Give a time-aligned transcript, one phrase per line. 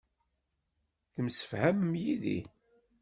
[1.13, 2.39] Temsefhamem yid-i.